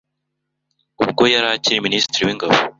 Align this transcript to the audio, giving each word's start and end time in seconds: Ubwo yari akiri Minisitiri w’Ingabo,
Ubwo 1.03 1.23
yari 1.33 1.47
akiri 1.55 1.85
Minisitiri 1.85 2.23
w’Ingabo, 2.27 2.55